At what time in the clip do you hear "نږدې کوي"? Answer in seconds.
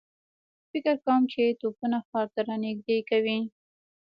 2.65-3.39